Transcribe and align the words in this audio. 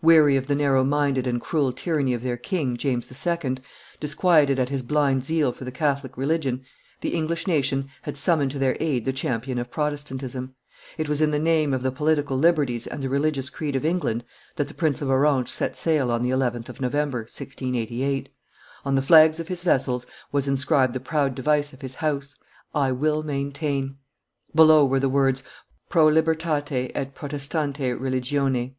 Weary 0.00 0.34
of 0.36 0.46
the 0.46 0.54
narrow 0.54 0.82
minded 0.82 1.26
and 1.26 1.38
cruel 1.38 1.70
tyranny 1.70 2.14
of 2.14 2.22
their 2.22 2.38
king, 2.38 2.74
James 2.74 3.06
II., 3.26 3.56
disquieted 4.00 4.58
at 4.58 4.70
his 4.70 4.80
blind 4.82 5.22
zeal 5.22 5.52
for 5.52 5.66
the 5.66 5.70
Catholic 5.70 6.16
religion, 6.16 6.64
the 7.02 7.10
English 7.10 7.46
nation 7.46 7.90
had 8.00 8.16
summoned 8.16 8.50
to 8.52 8.58
their 8.58 8.78
aid 8.80 9.04
the 9.04 9.12
champion 9.12 9.58
of 9.58 9.70
Protestantism; 9.70 10.54
it 10.96 11.06
was 11.06 11.20
in 11.20 11.32
the 11.32 11.38
name 11.38 11.74
of 11.74 11.82
the 11.82 11.92
political 11.92 12.38
liberties 12.38 12.86
and 12.86 13.02
the 13.02 13.10
religious 13.10 13.50
creed 13.50 13.76
of 13.76 13.84
England 13.84 14.24
that 14.56 14.68
the 14.68 14.72
Prince 14.72 15.02
of 15.02 15.10
Orange 15.10 15.50
set 15.50 15.76
sail 15.76 16.10
on 16.10 16.22
the 16.22 16.30
11th 16.30 16.70
of 16.70 16.80
November, 16.80 17.18
1688; 17.18 18.30
on 18.86 18.94
the 18.94 19.02
flags 19.02 19.38
of 19.38 19.48
his 19.48 19.62
vessels 19.62 20.06
was 20.32 20.48
inscribed 20.48 20.94
the 20.94 20.98
proud 20.98 21.34
device 21.34 21.74
of 21.74 21.82
his 21.82 21.96
house, 21.96 22.36
I 22.74 22.90
will 22.92 23.22
maintain; 23.22 23.96
below 24.54 24.86
were 24.86 24.98
the 25.00 25.10
words, 25.10 25.42
_Pro 25.90 26.10
libertate 26.10 26.90
et 26.94 27.14
Protestante 27.14 27.90
religione. 28.00 28.76